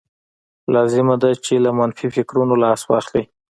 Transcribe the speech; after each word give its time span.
لازمه 0.73 1.15
ده 1.21 1.29
چې 1.45 1.53
له 1.65 1.71
منفي 1.79 2.07
فکرونو 2.15 2.53
لاس 2.63 2.81
واخلئ 2.89 3.23